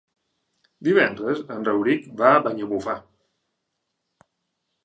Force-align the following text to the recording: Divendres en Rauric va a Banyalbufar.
Divendres 0.87 1.43
en 1.57 1.69
Rauric 1.69 2.09
va 2.23 2.33
a 2.39 2.41
Banyalbufar. 2.49 2.99